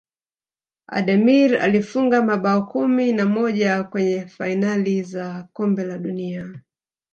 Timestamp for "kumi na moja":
2.67-3.83